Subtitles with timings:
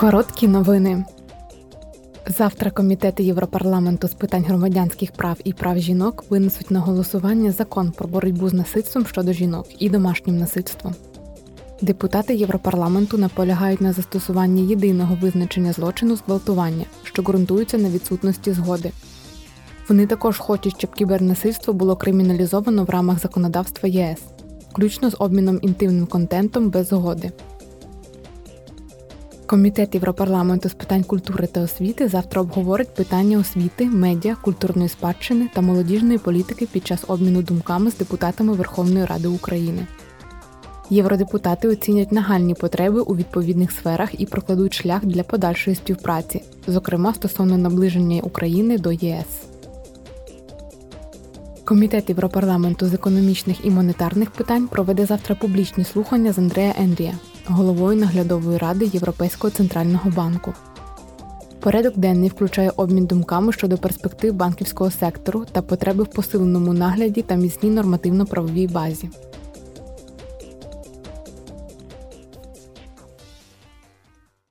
[0.00, 1.04] Короткі новини.
[2.26, 8.08] Завтра комітети Європарламенту з питань громадянських прав і прав жінок винесуть на голосування закон про
[8.08, 10.94] боротьбу з насильством щодо жінок і домашнім насильством.
[11.82, 18.92] Депутати Європарламенту наполягають на застосуванні єдиного визначення злочину зґвалтування, що ґрунтується на відсутності згоди.
[19.88, 24.20] Вони також хочуть, щоб кібернасильство було криміналізовано в рамах законодавства ЄС,
[24.70, 27.32] включно з обміном інтимним контентом без згоди.
[29.50, 35.60] Комітет Європарламенту з питань культури та освіти завтра обговорить питання освіти, медіа, культурної спадщини та
[35.60, 39.86] молодіжної політики під час обміну думками з депутатами Верховної Ради України.
[40.90, 47.58] Євродепутати оцінять нагальні потреби у відповідних сферах і прокладуть шлях для подальшої співпраці, зокрема стосовно
[47.58, 49.26] наближення України до ЄС.
[51.64, 57.14] Комітет Європарламенту з економічних і монетарних питань проведе завтра публічні слухання з Андрея Ендрія,
[57.50, 60.54] головою наглядової ради Європейського центрального банку.
[61.60, 67.34] Порядок денний включає обмін думками щодо перспектив банківського сектору та потреби в посиленому нагляді та
[67.34, 69.08] міцній нормативно-правовій базі.